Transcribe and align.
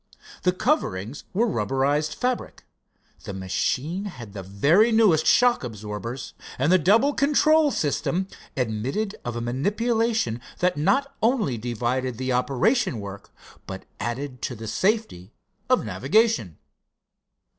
The 0.41 0.51
coverings 0.51 1.25
were 1.31 1.45
rubberized 1.45 2.15
fabric, 2.15 2.63
the 3.23 3.33
machine 3.35 4.05
had 4.05 4.33
the 4.33 4.41
very 4.41 4.91
newest 4.91 5.27
shock 5.27 5.63
absorbers, 5.63 6.33
and 6.57 6.71
the 6.71 6.79
double 6.79 7.13
control 7.13 7.69
system 7.69 8.27
admitted 8.57 9.15
of 9.23 9.35
a 9.35 9.41
manipulation 9.41 10.41
that 10.57 10.75
not 10.75 11.15
only 11.21 11.55
divided 11.59 12.17
the 12.17 12.31
operation 12.33 12.99
work, 12.99 13.29
but 13.67 13.85
added 13.99 14.41
to 14.41 14.55
the 14.55 14.67
safety 14.67 15.33
of 15.69 15.85
navigation. 15.85 16.57